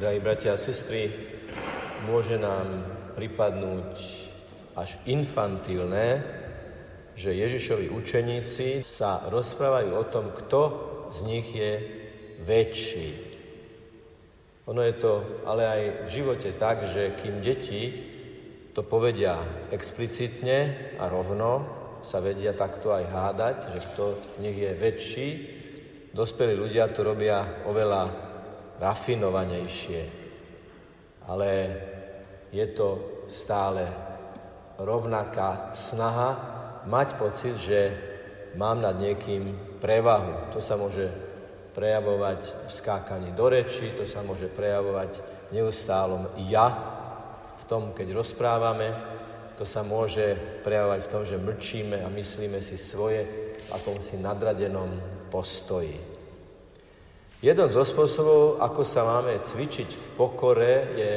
Drahí 0.00 0.16
bratia 0.16 0.56
a 0.56 0.64
sestry, 0.64 1.12
môže 2.08 2.40
nám 2.40 2.88
pripadnúť 3.20 3.92
až 4.72 4.96
infantilné, 5.04 6.24
že 7.12 7.36
Ježišovi 7.36 7.92
učeníci 7.92 8.80
sa 8.80 9.28
rozprávajú 9.28 9.92
o 9.92 10.04
tom, 10.08 10.32
kto 10.32 10.60
z 11.12 11.18
nich 11.28 11.52
je 11.52 11.72
väčší. 12.40 13.08
Ono 14.72 14.80
je 14.80 14.94
to 14.96 15.44
ale 15.44 15.68
aj 15.68 15.82
v 16.08 16.12
živote 16.16 16.48
tak, 16.56 16.88
že 16.88 17.12
kým 17.20 17.44
deti 17.44 17.92
to 18.72 18.80
povedia 18.80 19.36
explicitne 19.68 20.96
a 20.96 21.12
rovno, 21.12 21.52
sa 22.00 22.24
vedia 22.24 22.56
takto 22.56 22.96
aj 22.96 23.04
hádať, 23.04 23.56
že 23.76 23.80
kto 23.92 24.04
z 24.16 24.48
nich 24.48 24.56
je 24.64 24.72
väčší, 24.80 25.28
dospelí 26.16 26.56
ľudia 26.56 26.88
to 26.88 27.04
robia 27.04 27.68
oveľa 27.68 28.29
rafinovanejšie. 28.80 30.02
Ale 31.28 31.50
je 32.50 32.66
to 32.72 33.22
stále 33.28 33.86
rovnaká 34.80 35.70
snaha 35.76 36.30
mať 36.88 37.08
pocit, 37.20 37.54
že 37.60 37.80
mám 38.56 38.80
nad 38.80 38.96
niekým 38.96 39.76
prevahu. 39.78 40.50
To 40.56 40.58
sa 40.58 40.74
môže 40.74 41.12
prejavovať 41.76 42.66
v 42.66 42.70
skákaní 42.72 43.30
do 43.30 43.46
reči, 43.46 43.94
to 43.94 44.02
sa 44.02 44.26
môže 44.26 44.50
prejavovať 44.50 45.22
v 45.52 45.60
neustálom 45.60 46.34
ja, 46.50 46.66
v 47.60 47.64
tom, 47.68 47.94
keď 47.94 48.16
rozprávame, 48.16 48.90
to 49.54 49.68
sa 49.68 49.84
môže 49.84 50.34
prejavovať 50.64 51.00
v 51.04 51.12
tom, 51.12 51.22
že 51.22 51.36
mlčíme 51.36 52.00
a 52.00 52.08
myslíme 52.08 52.58
si 52.64 52.80
svoje 52.80 53.28
akomsi 53.70 54.16
nadradenom 54.16 54.88
postoji. 55.28 56.19
Jeden 57.40 57.72
zo 57.72 57.88
spôsobov, 57.88 58.60
ako 58.60 58.84
sa 58.84 59.00
máme 59.00 59.40
cvičiť 59.40 59.88
v 59.88 60.06
pokore, 60.12 60.74
je 60.92 61.12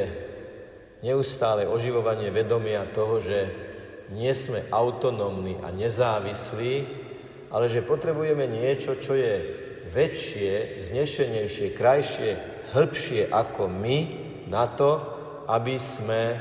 neustále 1.03 1.67
oživovanie 1.67 2.31
vedomia 2.31 2.87
toho, 2.95 3.19
že 3.19 3.51
nie 4.15 4.31
sme 4.31 4.63
autonómni 4.71 5.59
a 5.59 5.67
nezávislí, 5.67 6.73
ale 7.51 7.67
že 7.67 7.83
potrebujeme 7.83 8.47
niečo, 8.47 8.95
čo 9.03 9.19
je 9.19 9.35
väčšie, 9.91 10.79
vznešenejšie, 10.79 11.75
krajšie, 11.75 12.31
hĺbšie 12.71 13.27
ako 13.27 13.67
my 13.67 13.97
na 14.47 14.71
to, 14.71 15.03
aby 15.51 15.75
sme 15.75 16.39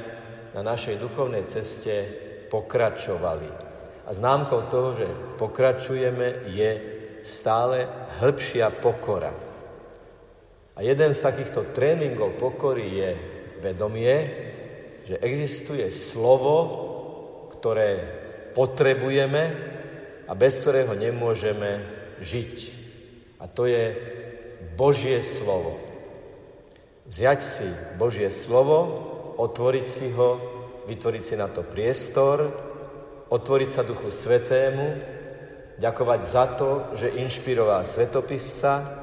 na 0.55 0.63
našej 0.63 0.95
duchovnej 1.03 1.43
ceste 1.51 2.07
pokračovali. 2.55 3.51
A 4.07 4.11
známkou 4.15 4.71
toho, 4.71 4.95
že 4.95 5.11
pokračujeme, 5.43 6.55
je 6.55 6.71
stále 7.27 7.91
hĺbšia 8.23 8.71
pokora. 8.79 9.52
A 10.73 10.81
jeden 10.81 11.13
z 11.13 11.21
takýchto 11.21 11.77
tréningov 11.77 12.41
pokory 12.41 12.87
je 12.89 13.11
vedomie, 13.61 14.17
že 15.05 15.21
existuje 15.21 15.85
slovo, 15.93 16.57
ktoré 17.53 17.91
potrebujeme 18.57 19.43
a 20.25 20.33
bez 20.33 20.57
ktorého 20.63 20.97
nemôžeme 20.97 21.85
žiť. 22.25 22.55
A 23.43 23.51
to 23.51 23.69
je 23.69 23.93
Božie 24.79 25.21
slovo. 25.21 25.77
Vziať 27.05 27.41
si 27.43 27.69
Božie 27.99 28.31
slovo, 28.33 28.79
otvoriť 29.37 29.87
si 29.87 30.09
ho, 30.15 30.31
vytvoriť 30.89 31.23
si 31.23 31.35
na 31.37 31.51
to 31.51 31.67
priestor, 31.67 32.49
otvoriť 33.29 33.71
sa 33.71 33.83
Duchu 33.85 34.09
Svetému, 34.09 34.87
ďakovať 35.77 36.21
za 36.25 36.45
to, 36.55 36.71
že 36.95 37.13
inšpiroval 37.19 37.83
svetopisca, 37.83 39.02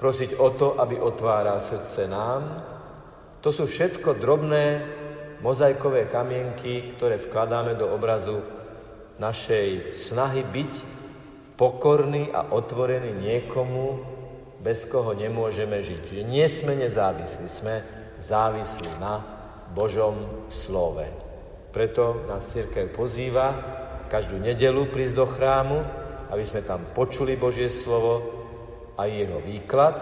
prosiť 0.00 0.40
o 0.40 0.48
to, 0.56 0.80
aby 0.80 0.96
otváral 0.96 1.60
srdce 1.60 2.08
nám. 2.08 2.64
To 3.44 3.52
sú 3.52 3.68
všetko 3.68 4.16
drobné 4.16 4.80
mozaikové 5.44 6.08
kamienky, 6.08 6.96
ktoré 6.96 7.20
vkladáme 7.20 7.76
do 7.76 7.84
obrazu 7.92 8.40
našej 9.20 9.92
snahy 9.92 10.40
byť 10.40 10.72
pokorný 11.60 12.32
a 12.32 12.48
otvorený 12.56 13.12
niekomu, 13.12 14.00
bez 14.64 14.88
koho 14.88 15.12
nemôžeme 15.12 15.84
žiť. 15.84 16.02
Že 16.08 16.20
nie 16.24 16.48
sme 16.48 16.72
nezávislí, 16.80 17.44
sme 17.44 17.84
závislí 18.16 18.88
na 18.96 19.20
Božom 19.76 20.48
slove. 20.48 21.04
Preto 21.76 22.24
nás 22.24 22.48
církev 22.48 22.88
pozýva 22.96 23.52
každú 24.08 24.40
nedelu 24.40 24.88
prísť 24.88 25.14
do 25.14 25.26
chrámu, 25.28 25.84
aby 26.32 26.44
sme 26.48 26.64
tam 26.64 26.88
počuli 26.96 27.36
Božie 27.36 27.68
slovo, 27.68 28.39
aj 29.00 29.08
jeho 29.08 29.38
výklad, 29.40 29.96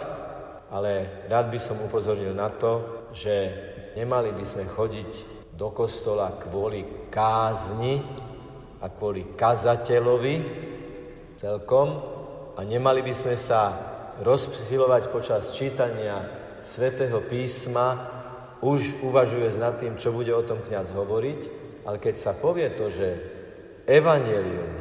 ale 0.75 1.23
rád 1.31 1.55
by 1.55 1.59
som 1.63 1.79
upozornil 1.79 2.35
na 2.35 2.51
to, 2.51 3.07
že 3.15 3.35
nemali 3.95 4.35
by 4.35 4.43
sme 4.43 4.67
chodiť 4.67 5.11
do 5.55 5.71
kostola 5.71 6.35
kvôli 6.35 7.11
kázni 7.11 8.03
a 8.83 8.87
kvôli 8.91 9.39
kazateľovi 9.39 10.37
celkom 11.39 11.89
a 12.59 12.61
nemali 12.67 13.07
by 13.07 13.15
sme 13.15 13.39
sa 13.39 13.75
rozpchilovať 14.19 15.03
počas 15.15 15.55
čítania 15.55 16.27
svätého 16.59 17.23
písma, 17.23 18.19
už 18.59 19.07
uvažuje 19.07 19.47
nad 19.55 19.79
tým, 19.79 19.95
čo 19.95 20.11
bude 20.11 20.35
o 20.35 20.43
tom 20.43 20.59
kniaz 20.67 20.91
hovoriť, 20.91 21.41
ale 21.87 22.03
keď 22.03 22.15
sa 22.19 22.35
povie 22.35 22.75
to, 22.75 22.91
že 22.91 23.09
evanelium 23.87 24.75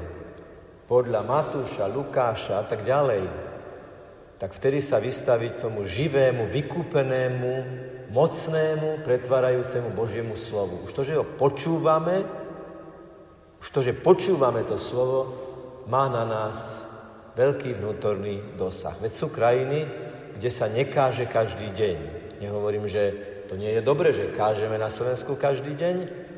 podľa 0.89 1.21
Matúša, 1.21 1.85
Lukáša 1.85 2.59
a 2.59 2.65
tak 2.65 2.81
ďalej 2.81 3.46
tak 4.37 4.53
vtedy 4.53 4.85
sa 4.85 5.01
vystaviť 5.01 5.57
tomu 5.57 5.85
živému, 5.89 6.45
vykúpenému, 6.45 7.53
mocnému, 8.13 9.01
pretvárajúcemu 9.01 9.89
Božiemu 9.91 10.37
slovu. 10.37 10.85
Už 10.85 10.93
to, 10.93 11.01
že 11.01 11.17
ho 11.17 11.25
počúvame, 11.25 12.21
už 13.57 13.67
to, 13.73 13.81
že 13.81 13.97
počúvame 13.97 14.61
to 14.63 14.77
slovo, 14.77 15.33
má 15.89 16.05
na 16.05 16.23
nás 16.23 16.85
veľký 17.33 17.81
vnútorný 17.81 18.41
dosah. 18.55 18.93
Veď 19.01 19.11
sú 19.13 19.27
krajiny, 19.33 19.89
kde 20.37 20.49
sa 20.53 20.69
nekáže 20.69 21.25
každý 21.25 21.73
deň. 21.73 21.97
Nehovorím, 22.37 22.85
že 22.85 23.13
to 23.49 23.57
nie 23.57 23.73
je 23.73 23.81
dobre, 23.81 24.13
že 24.13 24.35
kážeme 24.37 24.77
na 24.77 24.93
Slovensku 24.93 25.33
každý 25.33 25.73
deň, 25.73 25.95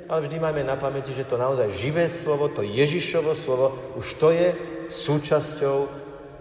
ale 0.07 0.25
vždy 0.25 0.37
máme 0.39 0.63
na 0.63 0.79
pamäti, 0.79 1.11
že 1.11 1.27
to 1.27 1.35
naozaj 1.35 1.69
živé 1.75 2.07
slovo, 2.07 2.47
to 2.47 2.63
Ježišovo 2.63 3.35
slovo, 3.35 3.75
už 3.99 4.07
to 4.15 4.31
je 4.31 4.49
súčasťou 4.87 5.77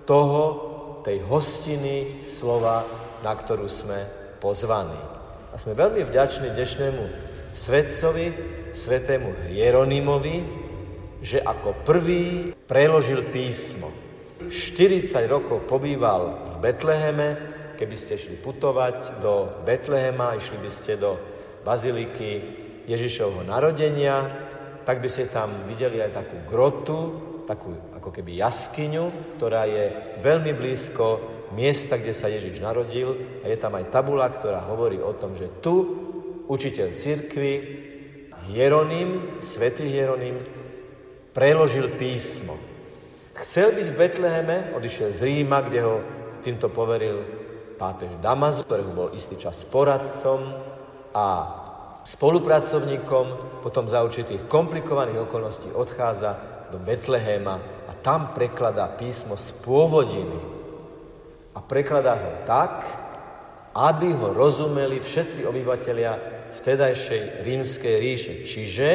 toho, 0.07 0.68
tej 1.09 1.25
hostiny 1.25 2.21
slova, 2.21 2.85
na 3.25 3.33
ktorú 3.33 3.65
sme 3.65 4.05
pozvaní. 4.45 5.01
A 5.49 5.57
sme 5.57 5.73
veľmi 5.73 6.05
vďační 6.05 6.53
dnešnému 6.53 7.05
svetcovi, 7.57 8.27
svetému 8.77 9.49
Hieronymovi, 9.49 10.45
že 11.25 11.41
ako 11.41 11.81
prvý 11.81 12.53
preložil 12.53 13.25
písmo. 13.33 13.89
40 14.53 15.09
rokov 15.33 15.65
pobýval 15.65 16.53
v 16.53 16.55
Betleheme, 16.61 17.29
keby 17.81 17.97
ste 17.97 18.21
šli 18.21 18.37
putovať 18.45 19.25
do 19.25 19.65
Betlehema, 19.65 20.37
išli 20.37 20.61
by 20.61 20.69
ste 20.69 21.01
do 21.01 21.17
baziliky 21.65 22.31
Ježišovho 22.85 23.49
narodenia, 23.49 24.29
tak 24.85 25.01
by 25.01 25.09
ste 25.09 25.33
tam 25.33 25.65
videli 25.65 26.05
aj 26.05 26.21
takú 26.21 26.37
grotu, 26.45 26.99
takú 27.49 27.73
ako 28.09 28.25
keby 28.25 28.41
jaskyňu, 28.41 29.37
ktorá 29.37 29.69
je 29.69 30.17
veľmi 30.25 30.57
blízko 30.57 31.21
miesta, 31.53 32.01
kde 32.01 32.17
sa 32.17 32.33
Ježiš 32.33 32.57
narodil 32.57 33.13
a 33.45 33.53
je 33.53 33.59
tam 33.61 33.77
aj 33.77 33.93
tabula, 33.93 34.25
ktorá 34.33 34.65
hovorí 34.65 34.97
o 34.97 35.13
tom, 35.13 35.37
že 35.37 35.53
tu 35.61 35.77
učiteľ 36.49 36.97
cirkvy 36.97 37.53
Hieronym, 38.49 39.37
svätý 39.45 39.93
Hieronym, 39.93 40.41
preložil 41.37 42.01
písmo. 42.01 42.57
Chcel 43.45 43.77
byť 43.77 43.87
v 43.93 43.99
Betleheme, 44.01 44.57
odišiel 44.73 45.13
z 45.13 45.21
Ríma, 45.29 45.69
kde 45.69 45.85
ho 45.85 46.01
týmto 46.41 46.73
poveril 46.73 47.21
pápež 47.77 48.17
Damas, 48.25 48.65
ktorého 48.65 48.89
bol 48.97 49.13
istý 49.13 49.37
čas 49.37 49.69
poradcom 49.69 50.57
a 51.13 51.27
spolupracovníkom, 52.09 53.61
potom 53.61 53.85
za 53.85 54.01
určitých 54.01 54.49
komplikovaných 54.49 55.29
okolností 55.29 55.69
odchádza 55.77 56.57
do 56.73 56.81
Betlehema 56.81 57.78
a 57.89 57.93
tam 57.97 58.37
prekladá 58.37 58.85
písmo 58.93 59.41
z 59.41 59.49
pôvodiny. 59.65 60.41
A 61.57 61.59
prekladá 61.65 62.15
ho 62.15 62.33
tak, 62.45 62.85
aby 63.73 64.13
ho 64.13 64.37
rozumeli 64.37 65.01
všetci 65.01 65.49
obyvateľia 65.49 66.13
vtedajšej 66.53 67.43
rímskej 67.43 67.95
ríše. 67.97 68.35
Čiže 68.45 68.89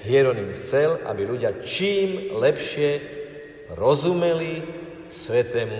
Hieronym 0.00 0.56
chcel, 0.56 0.96
aby 1.04 1.28
ľudia 1.28 1.60
čím 1.60 2.32
lepšie 2.40 2.90
rozumeli 3.76 4.64
svetému 5.12 5.78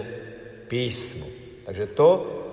písmu. 0.68 1.24
Takže 1.64 1.86
to, 1.96 2.08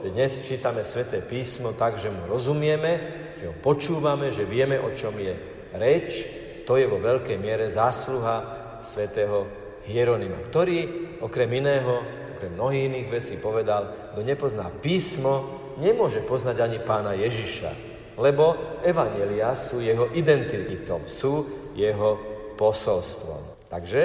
že 0.06 0.10
dnes 0.14 0.32
čítame 0.46 0.86
sveté 0.86 1.20
písmo 1.20 1.74
tak, 1.76 2.00
že 2.00 2.14
mu 2.14 2.24
rozumieme, 2.30 2.92
že 3.36 3.50
ho 3.50 3.56
počúvame, 3.60 4.32
že 4.32 4.48
vieme, 4.48 4.80
o 4.80 4.94
čom 4.96 5.12
je 5.20 5.34
reč, 5.76 6.24
to 6.64 6.80
je 6.80 6.88
vo 6.88 7.02
veľkej 7.02 7.36
miere 7.36 7.68
zásluha 7.68 8.36
svätého 8.80 9.67
Hieronima, 9.88 10.44
ktorý 10.44 10.80
okrem 11.24 11.50
iného, 11.64 12.04
okrem 12.36 12.54
mnohých 12.54 12.86
iných 12.92 13.08
vecí 13.08 13.34
povedal, 13.40 14.14
kto 14.14 14.22
nepozná 14.22 14.68
písmo, 14.70 15.34
nemôže 15.80 16.22
poznať 16.22 16.58
ani 16.62 16.80
pána 16.84 17.16
Ježiša, 17.16 17.72
lebo 18.20 18.78
evanelia 18.84 19.56
sú 19.56 19.80
jeho 19.80 20.12
identitou, 20.14 21.02
sú 21.08 21.48
jeho 21.74 22.20
posolstvom. 22.60 23.70
Takže 23.72 24.02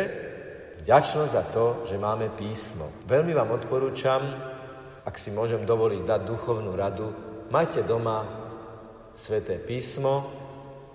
vďačnosť 0.84 1.30
za 1.32 1.44
to, 1.50 1.64
že 1.88 2.00
máme 2.00 2.30
písmo. 2.36 2.88
Veľmi 3.08 3.32
vám 3.34 3.56
odporúčam, 3.56 4.22
ak 5.02 5.18
si 5.18 5.34
môžem 5.34 5.66
dovoliť 5.66 6.02
dať 6.06 6.20
duchovnú 6.22 6.72
radu, 6.78 7.10
majte 7.50 7.82
doma 7.82 8.22
sveté 9.12 9.58
písmo, 9.58 10.30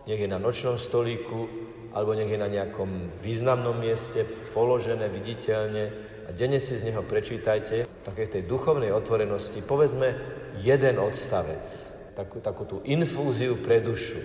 nech 0.08 0.24
je 0.24 0.30
na 0.32 0.40
nočnom 0.40 0.80
stolíku, 0.80 1.68
alebo 1.92 2.16
nech 2.16 2.30
je 2.32 2.40
na 2.40 2.50
nejakom 2.52 3.22
významnom 3.22 3.76
mieste 3.78 4.26
položené 4.52 5.08
viditeľne, 5.12 6.08
a 6.28 6.36
denne 6.36 6.60
si 6.60 6.76
z 6.76 6.84
neho 6.84 7.08
prečítajte 7.08 7.88
také 8.04 8.28
tej 8.28 8.44
duchovnej 8.44 8.92
otvorenosti, 8.92 9.64
povedzme 9.64 10.12
jeden 10.60 11.00
odstavec, 11.00 11.64
takú, 12.20 12.44
takú 12.44 12.64
tú 12.68 12.78
infúziu 12.84 13.56
pre 13.64 13.80
dušu. 13.80 14.20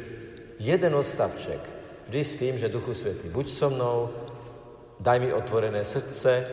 Jeden 0.59 0.99
odstavček, 0.99 1.63
vždy 2.11 2.21
s 2.23 2.39
tým, 2.39 2.55
že 2.59 2.71
Duchu 2.75 2.95
Svetý, 2.95 3.31
buď 3.31 3.47
so 3.47 3.71
mnou, 3.71 4.11
daj 4.99 5.19
mi 5.23 5.31
otvorené 5.31 5.87
srdce, 5.87 6.47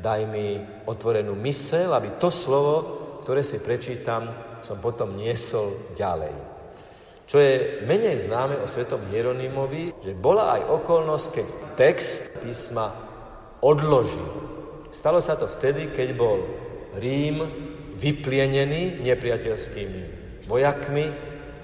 daj 0.00 0.20
mi 0.24 0.60
otvorenú 0.88 1.36
mysel, 1.44 1.92
aby 1.92 2.16
to 2.16 2.32
slovo, 2.32 2.74
ktoré 3.24 3.44
si 3.44 3.60
prečítam, 3.60 4.32
som 4.64 4.80
potom 4.80 5.20
niesol 5.20 5.92
ďalej. 5.96 6.57
Čo 7.28 7.44
je 7.44 7.84
menej 7.84 8.24
známe 8.24 8.56
o 8.56 8.64
svetom 8.64 9.04
Hieronymovi, 9.12 10.00
že 10.00 10.16
bola 10.16 10.56
aj 10.56 10.62
okolnosť, 10.80 11.26
keď 11.28 11.46
text 11.76 12.32
písma 12.40 12.88
odložil. 13.60 14.24
Stalo 14.88 15.20
sa 15.20 15.36
to 15.36 15.44
vtedy, 15.44 15.92
keď 15.92 16.16
bol 16.16 16.40
Rím 16.96 17.44
vyplienený 18.00 19.04
nepriateľskými 19.04 20.02
vojakmi 20.48 21.06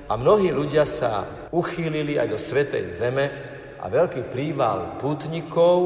a 0.05 0.13
mnohí 0.21 0.53
ľudia 0.53 0.85
sa 0.85 1.49
uchýlili 1.49 2.21
aj 2.21 2.29
do 2.29 2.37
Svetej 2.37 2.93
Zeme 2.93 3.27
a 3.81 3.89
veľký 3.89 4.29
príval 4.29 5.01
pútnikov, 5.01 5.77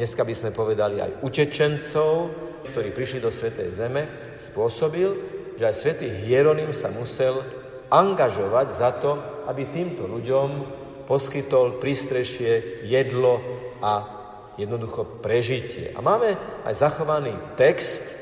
dneska 0.00 0.24
by 0.24 0.32
sme 0.32 0.50
povedali 0.56 0.96
aj 0.96 1.20
utečencov, 1.20 2.32
ktorí 2.72 2.88
prišli 2.96 3.20
do 3.20 3.28
Svetej 3.28 3.68
Zeme, 3.68 4.08
spôsobil, 4.40 5.12
že 5.60 5.68
aj 5.68 5.76
svätý 5.76 6.08
Hieronym 6.08 6.72
sa 6.72 6.88
musel 6.88 7.59
angažovať 7.90 8.66
za 8.70 8.90
to, 8.96 9.10
aby 9.50 9.66
týmto 9.66 10.06
ľuďom 10.06 10.48
poskytol 11.10 11.82
prístrešie, 11.82 12.86
jedlo 12.86 13.42
a 13.82 13.92
jednoducho 14.54 15.18
prežitie. 15.18 15.90
A 15.90 15.98
máme 15.98 16.38
aj 16.62 16.74
zachovaný 16.78 17.34
text 17.58 18.14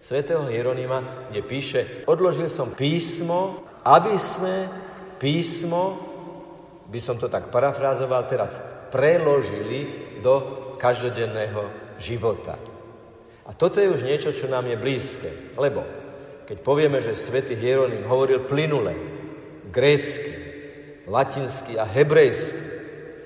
svätého 0.00 0.48
Hieronima, 0.48 1.28
kde 1.28 1.44
píše, 1.44 1.80
odložil 2.08 2.48
som 2.48 2.72
písmo, 2.72 3.68
aby 3.84 4.16
sme 4.16 4.66
písmo, 5.20 6.00
by 6.88 6.98
som 6.98 7.20
to 7.20 7.28
tak 7.28 7.52
parafrázoval 7.52 8.24
teraz, 8.26 8.58
preložili 8.88 10.10
do 10.24 10.34
každodenného 10.80 11.94
života. 12.00 12.58
A 13.46 13.50
toto 13.54 13.82
je 13.82 13.90
už 13.90 14.02
niečo, 14.06 14.30
čo 14.30 14.46
nám 14.46 14.66
je 14.70 14.76
blízke. 14.78 15.30
Lebo 15.58 16.01
keď 16.52 16.60
povieme, 16.60 17.00
že 17.00 17.16
svätý 17.16 17.56
Hieronym 17.56 18.04
hovoril 18.04 18.44
plynule, 18.44 18.92
grécky, 19.72 20.36
latinsky 21.08 21.80
a 21.80 21.88
hebrejsky, 21.88 22.60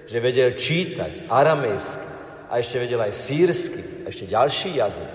že 0.07 0.23
vedel 0.23 0.55
čítať 0.55 1.27
aramejsky, 1.27 2.07
a 2.47 2.63
ešte 2.63 2.79
vedel 2.79 3.03
aj 3.03 3.11
sírsky, 3.19 4.07
ešte 4.07 4.31
ďalší 4.31 4.79
jazyk, 4.79 5.15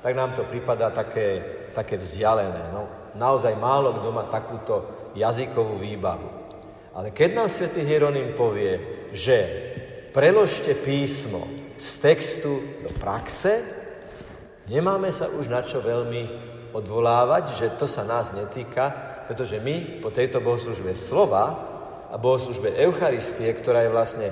tak 0.00 0.16
nám 0.16 0.32
to 0.32 0.48
prípada 0.48 0.88
také, 0.88 1.44
také 1.76 2.00
vzdialené. 2.00 2.72
No, 2.72 3.12
naozaj 3.20 3.52
málo 3.60 4.00
kto 4.00 4.08
má 4.08 4.24
takúto 4.32 4.74
jazykovú 5.12 5.76
výbavu. 5.76 6.28
Ale 6.96 7.12
keď 7.12 7.44
nám 7.44 7.52
svätý 7.52 7.84
Hieronym 7.84 8.32
povie, 8.32 9.04
že 9.12 9.36
preložte 10.16 10.72
písmo 10.80 11.44
z 11.76 11.88
textu 12.00 12.56
do 12.80 12.88
praxe, 12.96 13.60
nemáme 14.72 15.12
sa 15.12 15.28
už 15.28 15.52
na 15.52 15.60
čo 15.60 15.84
veľmi 15.84 16.56
odvolávať, 16.74 17.44
že 17.56 17.66
to 17.76 17.86
sa 17.90 18.06
nás 18.06 18.34
netýka, 18.34 18.90
pretože 19.30 19.62
my 19.62 20.02
po 20.02 20.10
tejto 20.10 20.42
bohoslužbe 20.42 20.90
slova 20.94 21.44
a 22.10 22.14
bohoslužbe 22.18 22.74
Eucharistie, 22.74 23.46
ktorá 23.54 23.86
je 23.86 23.94
vlastne 23.94 24.28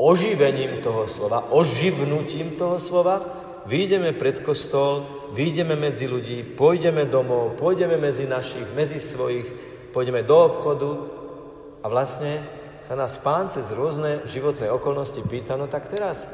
oživením 0.00 0.80
toho 0.80 1.06
slova, 1.06 1.52
oživnutím 1.52 2.56
toho 2.56 2.80
slova, 2.80 3.20
vyjdeme 3.68 4.16
pred 4.16 4.40
kostol, 4.40 5.28
vyjdeme 5.36 5.76
medzi 5.76 6.08
ľudí, 6.08 6.42
pôjdeme 6.56 7.04
domov, 7.06 7.56
pôjdeme 7.60 7.96
medzi 8.00 8.24
našich, 8.24 8.66
medzi 8.72 8.96
svojich, 8.96 9.46
pôjdeme 9.92 10.24
do 10.24 10.36
obchodu 10.36 10.90
a 11.80 11.86
vlastne 11.86 12.40
sa 12.84 12.96
nás 12.96 13.16
pán 13.20 13.48
cez 13.48 13.72
rôzne 13.72 14.28
životné 14.28 14.68
okolnosti 14.68 15.20
pýta, 15.24 15.56
no 15.56 15.68
tak 15.68 15.88
teraz 15.88 16.28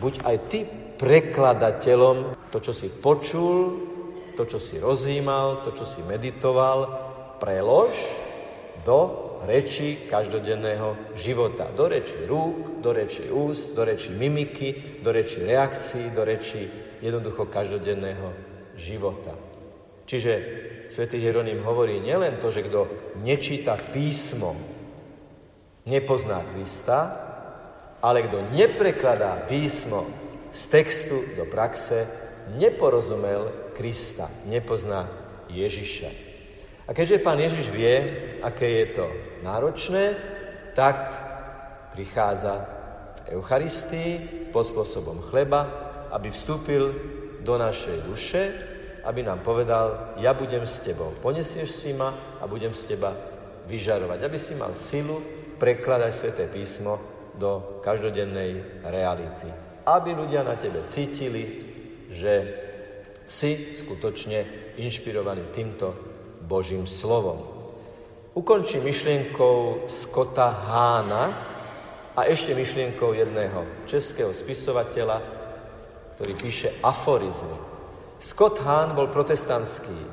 buď 0.00 0.14
aj 0.24 0.36
ty 0.48 0.64
prekladateľom 0.96 2.48
to, 2.48 2.58
čo 2.62 2.72
si 2.72 2.88
počul, 2.88 3.93
to, 4.34 4.44
čo 4.44 4.58
si 4.58 4.76
rozímal, 4.78 5.62
to, 5.62 5.70
čo 5.72 5.86
si 5.86 6.02
meditoval, 6.02 6.90
prelož 7.38 7.94
do 8.84 9.32
reči 9.48 10.08
každodenného 10.10 11.16
života. 11.16 11.68
Do 11.72 11.88
reči 11.88 12.26
rúk, 12.28 12.80
do 12.84 12.90
reči 12.92 13.28
úst, 13.30 13.72
do 13.72 13.84
reči 13.84 14.12
mimiky, 14.12 15.00
do 15.00 15.10
reči 15.12 15.40
reakcií, 15.44 16.12
do 16.12 16.22
reči 16.24 16.68
jednoducho 17.00 17.48
každodenného 17.48 18.32
života. 18.76 19.32
Čiže 20.04 20.32
svätý 20.92 21.16
Hieronym 21.20 21.64
hovorí 21.64 22.00
nielen 22.00 22.36
to, 22.40 22.52
že 22.52 22.64
kto 22.68 22.88
nečíta 23.24 23.76
písmo, 23.76 24.52
nepozná 25.88 26.44
Krista, 26.52 26.98
ale 28.04 28.24
kto 28.28 28.52
neprekladá 28.52 29.48
písmo 29.48 30.04
z 30.52 30.60
textu 30.68 31.24
do 31.40 31.48
praxe, 31.48 32.04
neporozumel 32.60 33.63
Krista, 33.74 34.30
nepozná 34.46 35.10
Ježiša. 35.50 36.10
A 36.84 36.90
keďže 36.92 37.24
pán 37.24 37.40
Ježiš 37.40 37.72
vie, 37.72 37.94
aké 38.44 38.84
je 38.84 38.86
to 38.94 39.06
náročné, 39.42 40.14
tak 40.76 41.10
prichádza 41.96 42.64
v 43.24 43.40
Eucharistii 43.40 44.10
pod 44.52 44.68
spôsobom 44.68 45.24
chleba, 45.24 45.64
aby 46.12 46.28
vstúpil 46.28 46.84
do 47.40 47.54
našej 47.56 48.04
duše, 48.04 48.42
aby 49.04 49.20
nám 49.20 49.44
povedal, 49.44 50.16
ja 50.20 50.32
budem 50.32 50.64
s 50.64 50.80
tebou, 50.80 51.12
ponesieš 51.20 51.76
si 51.76 51.92
ma 51.92 52.40
a 52.40 52.44
budem 52.48 52.72
z 52.72 52.96
teba 52.96 53.12
vyžarovať, 53.68 54.18
aby 54.20 54.38
si 54.40 54.52
mal 54.56 54.72
silu 54.76 55.20
prekladať 55.56 56.12
Sveté 56.12 56.44
písmo 56.48 57.00
do 57.36 57.80
každodennej 57.84 58.84
reality. 58.84 59.48
Aby 59.84 60.16
ľudia 60.16 60.44
na 60.44 60.56
tebe 60.56 60.84
cítili, 60.88 61.60
že 62.08 62.32
si 63.24 63.76
skutočne 63.76 64.44
inšpirovaný 64.76 65.48
týmto 65.54 65.96
Božím 66.44 66.84
slovom. 66.84 67.40
Ukončím 68.34 68.84
myšlienkou 68.84 69.86
Skota 69.86 70.50
Hána 70.50 71.24
a 72.18 72.20
ešte 72.26 72.54
myšlienkou 72.54 73.14
jedného 73.14 73.86
českého 73.86 74.34
spisovateľa, 74.34 75.22
ktorý 76.18 76.32
píše 76.38 76.68
aforizmy. 76.82 77.74
Scott 78.18 78.62
Hahn 78.62 78.94
bol 78.94 79.10
protestantský 79.10 79.98
e, 79.98 80.10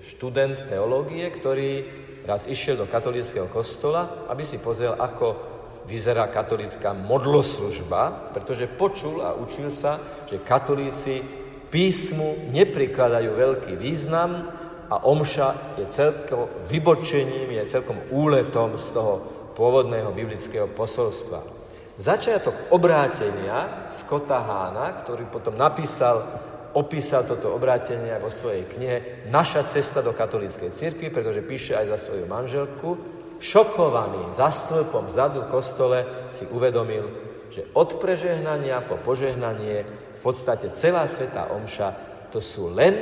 študent 0.00 0.66
teológie, 0.66 1.28
ktorý 1.28 1.84
raz 2.24 2.48
išiel 2.48 2.80
do 2.80 2.86
katolíckého 2.88 3.46
kostola, 3.46 4.26
aby 4.26 4.42
si 4.42 4.58
pozrel, 4.58 4.96
ako 4.96 5.51
vyzerá 5.86 6.30
katolická 6.30 6.94
modloslužba, 6.94 8.32
pretože 8.34 8.70
počul 8.70 9.22
a 9.22 9.34
učil 9.34 9.70
sa, 9.70 9.98
že 10.30 10.42
katolíci 10.42 11.22
písmu 11.72 12.52
neprikladajú 12.52 13.30
veľký 13.32 13.72
význam 13.80 14.52
a 14.92 15.08
omša 15.08 15.80
je 15.80 15.86
celkom 15.88 16.52
vybočením, 16.68 17.48
je 17.56 17.64
celkom 17.72 17.96
úletom 18.12 18.76
z 18.76 18.92
toho 18.92 19.14
pôvodného 19.56 20.12
biblického 20.12 20.68
posolstva. 20.68 21.40
Začiatok 21.96 22.72
obrátenia 22.72 23.88
Scotta 23.92 24.40
Hána, 24.40 24.96
ktorý 25.00 25.28
potom 25.28 25.56
napísal, 25.56 26.24
opísal 26.72 27.28
toto 27.28 27.52
obrátenie 27.52 28.16
vo 28.16 28.32
svojej 28.32 28.64
knihe 28.64 28.96
Naša 29.28 29.68
cesta 29.68 30.00
do 30.00 30.16
katolíckej 30.16 30.72
cirkvi, 30.72 31.12
pretože 31.12 31.44
píše 31.44 31.76
aj 31.76 31.92
za 31.92 31.98
svoju 32.00 32.24
manželku, 32.24 32.88
šokovaný 33.42 34.30
za 34.30 34.54
stĺpom 34.54 35.10
vzadu 35.10 35.44
v 35.44 35.52
kostole 35.52 35.98
si 36.30 36.46
uvedomil, 36.46 37.10
že 37.50 37.66
od 37.74 37.98
prežehnania 37.98 38.86
po 38.86 38.96
požehnanie 39.02 39.84
podstate 40.22 40.70
celá 40.72 41.10
Sveta 41.10 41.50
Omša 41.50 41.88
to 42.30 42.38
sú 42.38 42.70
len 42.70 42.94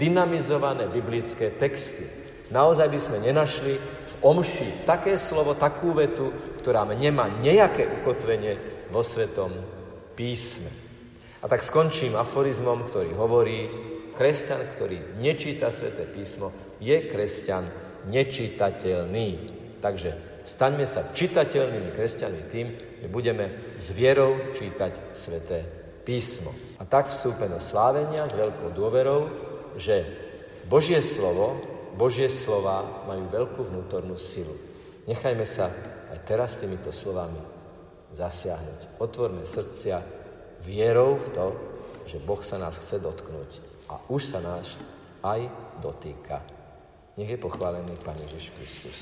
dynamizované 0.00 0.88
biblické 0.88 1.52
texty. 1.54 2.08
Naozaj 2.50 2.88
by 2.88 2.98
sme 3.00 3.18
nenašli 3.20 3.76
v 3.80 4.12
Omši 4.24 4.88
také 4.88 5.16
slovo, 5.20 5.54
takú 5.54 5.92
vetu, 5.92 6.32
ktorá 6.60 6.84
nemá 6.88 7.28
nejaké 7.28 7.88
ukotvenie 8.02 8.56
vo 8.90 9.04
Svetom 9.04 9.52
písme. 10.16 10.68
A 11.40 11.48
tak 11.48 11.64
skončím 11.64 12.16
aforizmom, 12.16 12.84
ktorý 12.88 13.16
hovorí, 13.16 13.60
kresťan, 14.12 14.60
ktorý 14.76 15.16
nečíta 15.20 15.72
sväté 15.72 16.04
písmo, 16.04 16.52
je 16.76 17.08
kresťan 17.08 17.64
nečitateľný. 18.08 19.61
Takže 19.82 20.40
staňme 20.46 20.86
sa 20.86 21.10
čitateľnými 21.10 21.90
kresťanmi 21.90 22.42
tým, 22.46 22.66
že 23.02 23.08
budeme 23.10 23.74
s 23.74 23.90
vierou 23.90 24.54
čítať 24.54 25.10
sväté 25.10 25.66
písmo. 26.06 26.54
A 26.78 26.86
tak 26.86 27.10
vstúpe 27.10 27.50
do 27.50 27.58
slávenia 27.58 28.22
s 28.22 28.38
veľkou 28.38 28.70
dôverou, 28.70 29.26
že 29.74 30.06
Božie 30.70 31.02
slovo, 31.02 31.58
Božie 31.98 32.30
slova 32.30 33.04
majú 33.10 33.26
veľkú 33.26 33.60
vnútornú 33.74 34.14
silu. 34.14 34.54
Nechajme 35.10 35.42
sa 35.42 35.66
aj 36.14 36.18
teraz 36.22 36.62
týmito 36.62 36.94
slovami 36.94 37.42
zasiahnuť. 38.14 39.02
Otvorme 39.02 39.42
srdcia 39.42 39.98
vierou 40.62 41.18
v 41.18 41.28
to, 41.34 41.46
že 42.06 42.22
Boh 42.22 42.38
sa 42.38 42.62
nás 42.62 42.78
chce 42.78 43.02
dotknúť. 43.02 43.50
A 43.90 43.98
už 44.08 44.22
sa 44.30 44.38
nás 44.38 44.78
aj 45.26 45.50
dotýka. 45.82 46.38
Nech 47.18 47.28
je 47.28 47.36
pochválený 47.36 47.98
Pán 48.00 48.16
Ježiš 48.24 48.54
Kristus. 48.56 48.98